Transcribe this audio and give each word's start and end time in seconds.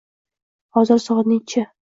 Hozir 0.77 1.05
soat 1.05 1.31
nechi? 1.35 1.69